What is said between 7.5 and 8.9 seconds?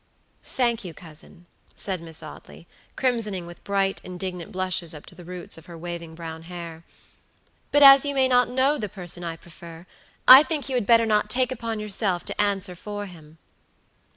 "but as you may not know the